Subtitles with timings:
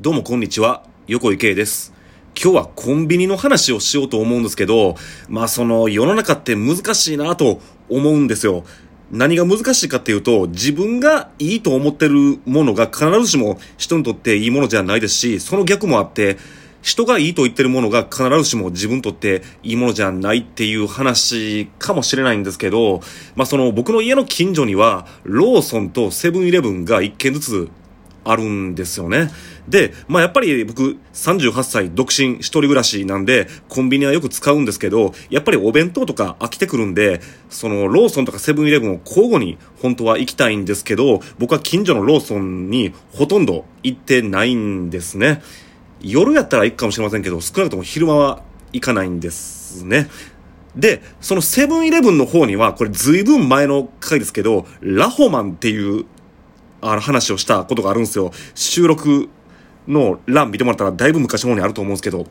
[0.00, 1.94] どうもこんにちは、横井圭です。
[2.34, 4.96] 今日はコンビニの話をしようと思うんですけど、
[5.28, 8.64] まあその世の中って難しいなと思うんですよ。
[9.12, 16.38] 何が難しいかっていうと、自分がいいと思ってるものが必ずしも人にとっていいものじゃないですし、その逆もあって、
[16.82, 23.00] 人がいいと言ってるものが必ずしも自分にとっていいものじゃないっていう話かもしれないんですけど、
[23.36, 27.70] まあその僕の家の近所にはローソンとセブンイレブンが一軒ずつ
[28.24, 29.30] あるんですよね。
[29.68, 37.20] で、まあやっぱり僕38歳独身一人暮らしなんでコンビニはよく使うんですけど、やっぱりお弁当とか飽きてくるんで、
[37.50, 45.42] そのローソンとかセブンイレブンを交互に本当は行きたいんですけど、僕は近所のローソンにほとんど行ってないんですね。
[46.00, 50.08] 夜やったら行くかもしれませんけど、少なくとも昼間は行かないんですね。
[50.76, 56.04] で、そのセブンイレブンの方には、これ随分前の回ですけど、ラホマンっていう
[56.84, 58.30] あの話をしたことがあるんですよ。
[58.54, 59.28] 収録
[59.88, 62.26] の欄見てもらったらだいぶ昔の方にあると思うんですけど、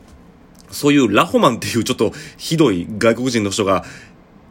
[0.70, 3.84] そういうラホマンっていうちょっとひどい外国人の人が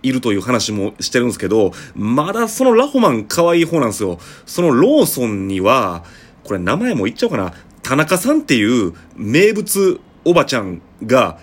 [0.02, 4.20] いるという話もしてるんですけど、まだそのラホマン可愛い方なんですよ。
[4.46, 6.04] そのローソンには、
[6.44, 7.54] これ名前も言っちゃおうかな。
[7.82, 11.40] 田中さんっていう名物おばちゃんが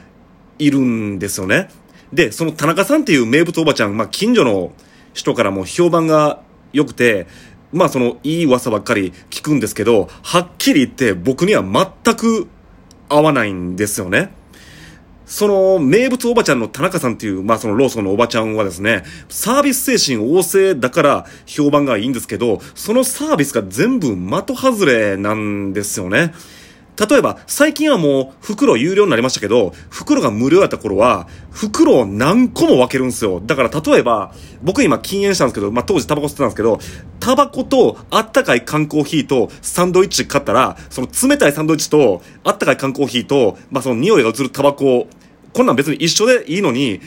[0.59, 1.69] いるんですよね。
[2.13, 4.73] で、その田中さんっていう名物おばちゃん、まあ近所の
[5.15, 7.27] 人からも評判が良くて、
[7.73, 12.49] まあそのいい噂ばっかり聞くんですけど、はっきり言って僕には全く
[13.09, 14.33] 合わないんですよね。
[15.27, 26.35] その名物おばちゃんの田中さんっていう、まあそのローソンのおばちゃんはですね、サービス精神旺盛だから評判がいいんですけど、そのサービスが全部的外れなんですよね。
[27.09, 33.41] 例えば、最近はもう袋有料になりましたけど、袋が無料やった頃は、袋を何個も分けるんですよ。
[33.41, 36.79] だから例えば、僕今禁煙したんですけど、まあ、当時タバコ吸ってたんですけど、
[37.19, 45.09] タバコとあったかい缶コーヒーとサンドイッチ買ったら、その冷たいサンドイッチとあったかい缶コーヒーと、まあ、その匂いが移るタバコ
[45.53, 47.01] こんなん別に一緒でいいのに、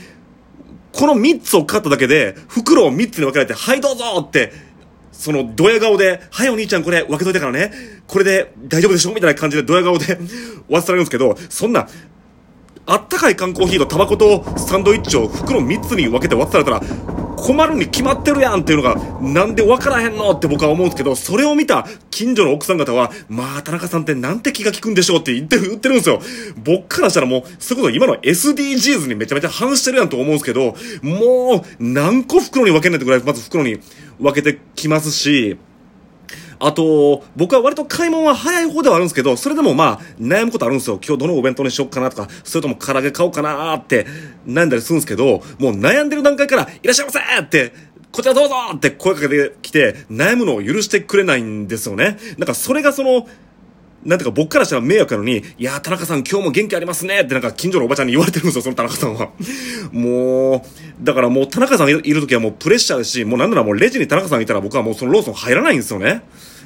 [0.91, 4.51] この3つを買っただけで、袋を3つに分けられて、はいどうぞって
[5.13, 7.71] そのドヤ顔で、はいお兄ちゃんこれ分けといたからね、
[8.07, 9.13] これで大丈夫でしょ？
[9.13, 10.17] みたいな感じでドヤ顔で
[10.67, 11.87] 渡されるんですけど、そんな、
[12.85, 16.81] あったかい缶コーヒーとタバコとサンドイッチを袋3つに分けて渡されたら、
[17.43, 26.21] 困るに決まってるやんっていうのが、なんで分からへんのって僕は思うんですけど、それを見た近所の奥さん方は、まあ、田中さんってなんて気が利くんでしょうって言ってる、言ってるんですよ。
[26.63, 33.79] 僕からしたらもう、そういうこと今の SDGs にめちゃめちゃ反してるやんと思うんですけど、もう、何個袋に分けないとぐらい、まず袋に
[34.21, 35.57] 分けてきますし、
[36.59, 40.99] あと、僕は割と買い物は早い方ではあるんですけど、それでもまあ、悩むことあるんですよ。
[41.05, 44.05] 今日どのお弁当にしよっかなとか、それとも唐揚げ買おうかなって
[44.45, 47.73] 悩んだりするんですけど、もう悩んでる段階から、いらっしゃいませーって、
[48.11, 52.17] こちらどうぞって声かけてきて、悩むのを許してくれないんですよね。
[52.37, 53.27] なんかそれがその、
[54.05, 59.29] なんていうか僕からしたら迷惑なのに、いやー、田中さん今日も元気ありますねってなんか近所のおばちゃんに言われてるんですよ、その田中さんは。
[59.91, 66.21] もう、だからもう田中さんいる時はもうプレッシャーですし、もうなんならもうレジに田中さんいたら僕はもうそのローソン入らないんですよね。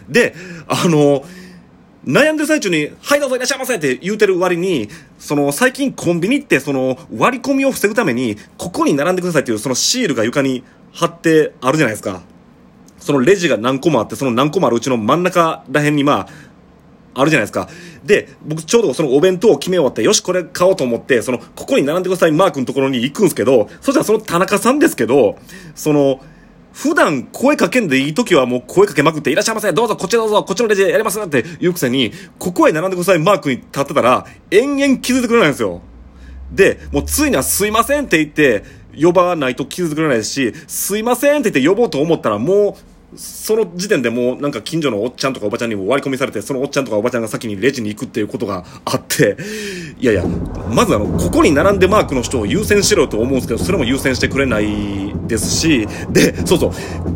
[0.10, 0.34] で、
[0.68, 1.24] あの、
[2.08, 4.88] 悩んでる最中に、はいどうぞいらっしゃいませって言うてる割に、
[5.20, 12.22] その最近コンビニってその割り込みを防ぐために、ここに並んでくださいっていうそのシールが床に貼ってあるじゃないですか。
[13.00, 16.47] そのレジが何個もあって、その何個もあるうちの真ん中ら辺にまあ、
[17.20, 17.68] あるじゃないですか。
[18.04, 25.38] で、僕ちょうどそのお弁当を決め終わって、よし、これ買おうと思って、その、ここに並んでくださいマークのところに行くんですけど、そしたらその田中さんですけど、
[25.76, 26.22] その、
[26.74, 35.82] 普段声かけんでいい時はもう声かけまくって、いらっしゃいませ、どうぞ、こっちどうぞ、こっちのレジでやりますって言うくせに、ここへ並んでくださいマークに立ってたら、延々気づいてくれないんですよ。
[36.52, 38.64] で、もうついにはすいませんって言って、
[39.00, 42.87] 呼ばないと気づいてくれないですし、すいませんって言って呼ぼうと思ったらもう、
[43.18, 49.38] その時点でもうなんか近所のおっちゃんとかおばちゃんにも割り込みされて、そのおっちゃんとかおばちゃんが先にレジに行くっていうことがあって、
[50.00, 50.24] いやいや、
[50.70, 56.72] まずあの、ここに並んでマークの人を優先しろと思うんですけど、それも優先してくれないですし、で、そうそう、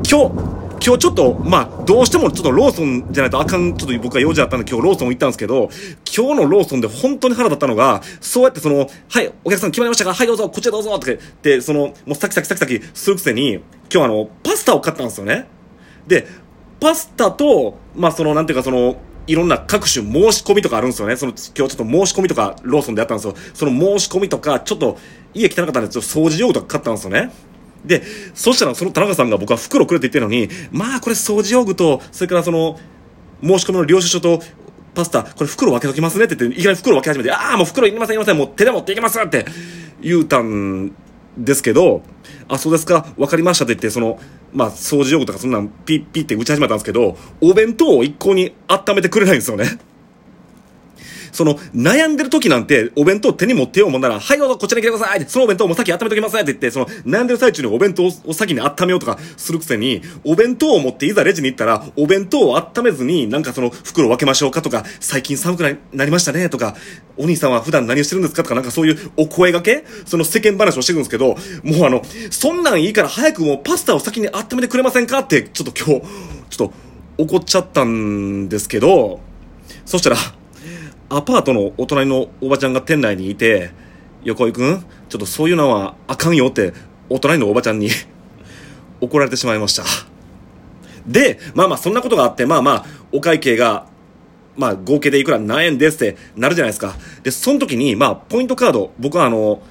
[0.09, 5.69] 今日、今日ちょっと、まあ、どうしてもちょっとローソンじゃないとあかん、ちょっと僕は用事あったんで今日ローソン行ったんですけど、
[6.17, 10.13] 今日のローソンで本当に腹立ったのが、そうやってその、はい、お客さん決まりましたか？
[10.15, 13.61] はい、どうぞ、こっちへどうぞって言って、その、もうサキサキサキサキするくせに、
[13.93, 15.47] 今日あの、パスタを買ったんですよね。
[16.07, 16.27] で、
[16.79, 21.15] パスタと、まあ、その、なんていうか、その、いろんな各種申し込みとかあるんですよね。
[21.15, 23.35] その、今日ちょっと申し込みとか、ローソンでやったんですよ。
[23.53, 24.97] その申し込みとか、ちょっと、
[25.33, 27.31] 家汚かったんで、ちょっと掃除用具とか買ったんですよね。
[27.85, 28.03] で、
[28.33, 32.79] そしたらその田中さんが僕は袋くれって言ってるのに、まあこれ掃除用具と、それからその、
[33.43, 34.41] 申し込みの領収書と、
[34.93, 39.45] パスタ、これ袋分けときますねって言って、いきなり袋分け始めて、ああ、もう袋いりませんいりません、もう手で持っていきますって
[40.01, 40.91] 言うたん
[41.43, 42.03] ですけど、
[42.47, 44.19] あ、そうですか、わかりましたって言って、その、
[44.53, 49.65] まあ、掃除用具とかそんなんピッピッって打ち始めたんですけど、お弁当を一向に温めてくれないんですよね。
[51.31, 66.75] その、悩んでる時なんて、お弁当手に持ってようもんなら、はいどうぞこちらに来てくださいって、そのお弁当も先温めときますって言って、その、悩んでる最中にお弁当を先に温めようとかするくせに、お弁当を持っていざレジに行ったら、お弁当を温めずに、なんかその、袋を分けましょうかとか、最近寒くなりましたねとか、
[67.17, 76.07] お兄さんは普段何をしてるんですかとか、なんかそういうお声掛けその世間話をしてるんですけど、もうあの、そんなんいいから早くもうパスタを先に温めてくれませんかって、ちょっと今日、
[76.49, 76.73] ちょっと
[77.17, 79.19] 怒っちゃったんですけど、
[79.85, 80.17] そしたら、
[81.13, 83.71] アパートのお隣のおばちゃんが店内にいて、
[84.23, 86.71] 横井くん、ちょっとそういうのはあかんよって、
[87.09, 87.89] お隣のおばちゃんに
[89.01, 89.83] 怒られてしまいました。
[91.05, 93.87] で、まあまあそんなことがあって、まあまあ、お会計が、
[94.55, 96.95] まあ合計でいくら何円ですってなるじゃないですか。
[97.23, 99.61] で、その時に、まあ、ポイントカード、僕はあの、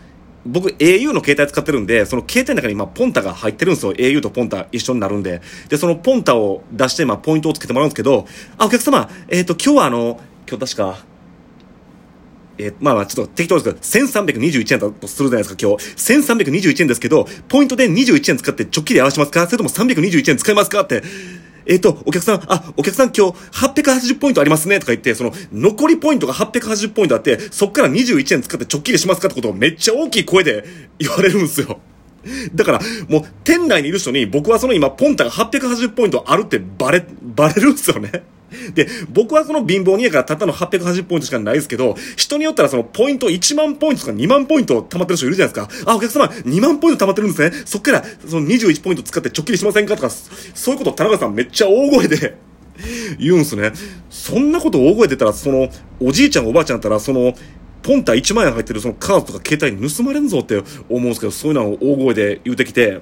[0.44, 3.94] 僕 au の携帯使ってるんで、その携帯の中にまあポンタが入ってるんですよ。
[3.94, 5.40] au とポンタ一緒になるんで。
[5.70, 8.26] で、そのポンタを出してまあポイントをつけてもらうんですけど、
[8.58, 11.09] あ、お客様、えっ、ー、と、今日はあの、今日確か、
[12.62, 15.84] えー、まあまあちょっと適当ですけど、1321円だとするじゃないですか、今日。
[15.96, 19.46] 1321円ですけど、ポイントで21円使って直帰で合わせますか？
[19.46, 20.82] それとも321円使いますか？
[20.82, 21.02] って、
[21.66, 24.78] えっ、ー、と、お客さん、あ、お客さん今日880ポイントありますね。
[24.78, 29.28] とか言って、その、残りポイントが880ポイントあって、そっから21円使って直帰でしますか？
[29.28, 30.64] ってことをめっちゃ大きい声で
[30.98, 31.80] 言われるんですよ。
[32.54, 38.24] だから、もう、店内にいる人に、僕はその今、ポンタが880ポイントあるってバレ、バレるんですよね。
[38.74, 45.90] で、僕はその貧乏人やからたったの880ポイントしかないですけど、人によったらそのポイント1万ポイントとか2万ポイント貯まってる人いるじゃないですか。
[45.90, 47.62] あ、お客様2万ポイント貯まってるんですね。
[47.64, 52.36] そっからその21ポイント使って直帰りしませんかとか、そういうこと田中さんめっちゃ大声で
[53.18, 53.72] 言うんすね。
[54.10, 55.68] そんなこと大声出たら、その、
[56.00, 57.34] おじいちゃんおばあちゃんだったら、その、
[57.82, 63.00] ポンタ1万円入ってるそのカードとか携帯に盗まれんぞって思うんですけど、そういうのを大声で言うてきて、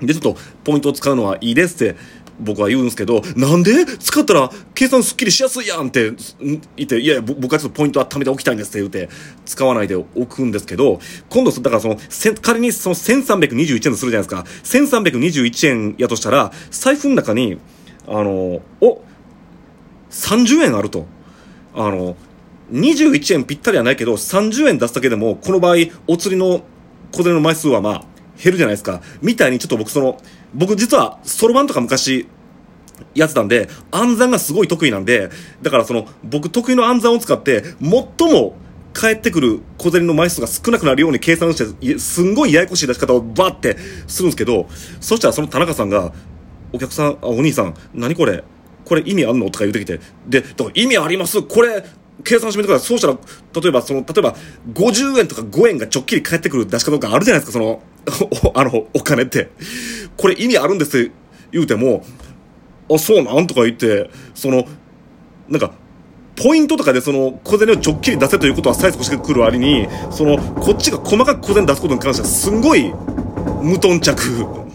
[0.00, 1.96] で、ちょっと、ポイントを使うのはいいですって
[2.40, 3.84] 僕は言うんですけど、なんで？
[3.84, 9.12] 使ったら計算すっきりしやすいやんって言って、いやいや、僕はちょっとポイント温めておきたいんですって言って、
[9.44, 11.98] 使わないでおくんですけど、今度、だからその、
[12.40, 14.44] 仮にその1321円とするじゃないですか。
[14.62, 17.58] 1321円やとしたら、財布の中に、
[18.06, 19.02] あの、お、
[20.10, 21.06] 30円あると。
[21.74, 22.16] あの、
[22.70, 25.76] 21円ぴったりはないけど、30円出すだけでも、この場合、
[26.06, 26.62] お釣りの
[27.12, 28.04] 小銭の枚数はまあ、
[28.42, 29.00] 減るじゃないですか。
[29.22, 30.20] みたいにちょっと僕その、
[30.54, 32.26] 僕実は、そろばんとか昔、
[33.14, 35.30] やってたんで、暗算がすごい得意なんで、
[35.62, 38.56] だからその、僕得意の暗算を使って、最も
[38.92, 43.76] 返ってくる小銭の枚数が少なくなるように計算して、すんごいややこしい出し方をバーって
[44.06, 44.68] するんですけど、
[45.00, 46.12] そしたらその田中さんが、
[46.72, 48.44] お客さん、あ、お兄さん、何これ？
[48.84, 49.50] これ意味あんの？
[49.50, 50.44] とか言うてきて、で、
[50.74, 51.42] 意味あります。
[51.42, 51.84] これ、
[52.24, 52.88] 計算してみてください。
[52.88, 53.18] そうしたら、
[53.60, 54.36] 例えば、その、例えば、
[54.72, 57.82] 50円とか5円がちょっきり返ってくる出し方とかあるじゃないですか、その、
[58.54, 59.50] あの、お金って。
[60.16, 61.10] これ意味あるんですって
[61.52, 62.04] 言うても、
[62.90, 64.64] あ、そうなんとか言って、その、
[65.48, 65.72] なんか、
[66.36, 72.92] ポイントとかでその小銭をちょっきり出せということは催促してくる割に、その、こっちが細かく小銭出すことに関してはすんごい
[73.60, 74.67] 無頓着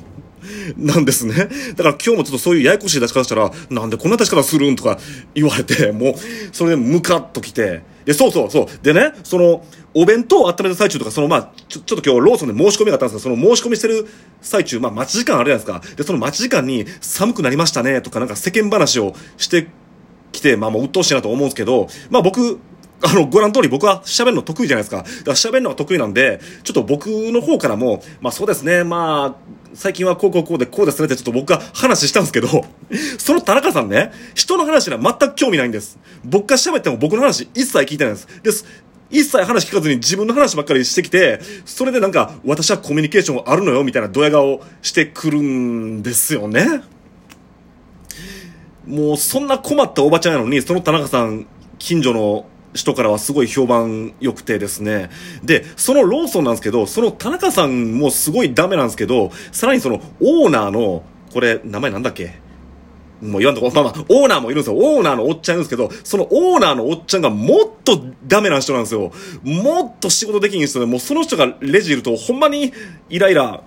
[0.78, 1.34] なんですね。
[1.76, 5.00] だから今日もちょっとそういうややこしい出し方したら、なんでこんな出し方するんとか
[5.34, 6.16] 言われて、もう、
[6.52, 8.68] それでムカッときて、で、そうそうそう。
[8.84, 14.08] でね、その、お弁当を温めた最中とか、そのまあ、ちょ、ちょっと今日ローソンで申し込みがあったんですけど、その申し込みしてる
[14.42, 15.96] 最中、まあ待ち時間あるじゃないですか。
[15.96, 19.68] で、その待ち時間に寒くなりましたね、とかなんか世間話をして
[20.32, 22.60] きて、まあもう鬱陶しいなと思うんですけど、まあ僕、
[23.06, 24.98] あの、ご覧通り僕は喋るの得意じゃないですか。
[24.98, 32.48] だから喋るのが得意なんで、ちょっと僕の方からも、まあそうですね、まあ、最近はこうこうこうでこうですねってちょっと僕が話したんですけど、
[33.18, 35.98] その田中さんね、人の話には全く興味ないんです。
[36.24, 38.28] 僕が喋っても僕の話一切聞いてないんです。
[38.44, 38.66] です。
[39.10, 46.82] 一切話聞かずに自分の話ばっかりしてきて、それでなんか、私はコミュニケーションあるのよ、みたいなドヤ顔してくるんですよね。
[48.88, 51.46] もう、そんな困ったおばちゃんやのに、その田中さん、
[51.78, 55.10] 近所の人からはすごい評判良くてですね。
[55.44, 62.42] で、そのローソンなんですけど、その田中さんもすごいダメなんですけど、さらにそのオーナーの、これ、名前なんだっけ？
[63.22, 64.76] もう言わんとこ、まあまあ、オーナーもいるんですよ。
[64.78, 69.14] オーナーのおっちゃんいるんですけど、そのオーナーのおっちゃんがもっとダメな人なんですよ。
[69.44, 72.74] もっと仕事できん人で、もうその人がレジいると、ほんまに
[73.10, 73.64] イライラ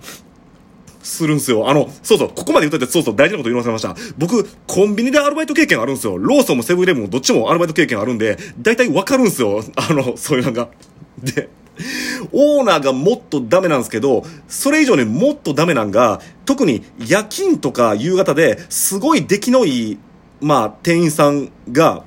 [1.07, 1.69] するんすよ。
[1.69, 3.95] あの、そうそう、ここまで言っといて、そうそう、大事なこと言い忘れました。
[4.17, 6.17] 僕、コンビニでアルバイト経験あるんすよ。
[6.17, 9.63] ローソンもセブンイレブンもどっちもアルバイト経験あるんで、大体わかるんすよ。
[9.75, 10.69] あの、そういうのが。
[11.23, 11.49] で、
[12.33, 19.97] オーナーがもっとダメなんですけど、それ以上にもっとダメなんが、特に夜勤とか夕方ですごい出来のいい、
[20.41, 22.03] まあ、店員さんが、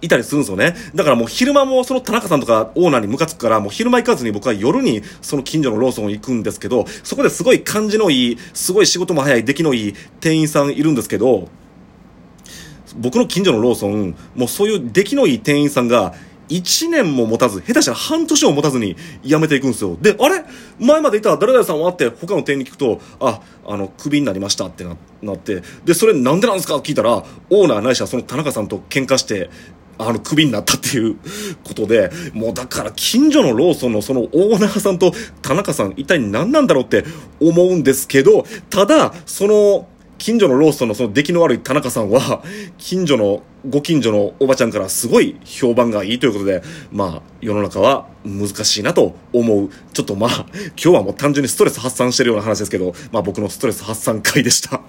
[0.00, 0.76] いたりするんですよね。
[0.94, 11.48] だからもう昼間もその田中さんとかオーナーにムカつくから、もう昼間行かずに僕は夜にその近所のローソン行くんですけど、そこですごい感じのいい、すごい仕事も早い、出来のいい店員さんいるんですけど、
[12.96, 16.14] 僕の近所のローソン、もうそういう出来のいい店員さんが
[16.48, 19.98] 1年も持たず、下手したら半年も持たずに辞めていくんですよ。
[20.00, 20.44] で、あれ？
[20.78, 24.84] 前までいた誰々さんはって他の店員に聞くと、あ、あの、クビになりましたって
[25.22, 26.76] なって、で、それなんでなんですか？
[26.76, 29.50] って聞いたら、オーナーないしはその田中さんと喧嘩して、
[29.98, 31.16] あの、クビになったっていう
[31.64, 35.12] ことで、もうだから近所のローソンのそのオーナーさんと
[35.42, 37.04] 田中さん一体何なんだろうって
[37.40, 39.88] 思うんですけど、ただ、その、
[40.18, 42.42] 近所のローソンのその出来の悪い田中さんは、
[42.76, 46.62] 近所の、ご近所のおばちゃんからすごい評判がいいということで、
[46.92, 49.70] まあ、世の中は難しいなと思う。
[49.92, 54.80] ちょっとまあ、今日はもう単純にストレス発散してるような話ですけど、まあ僕のストレス発散会でした。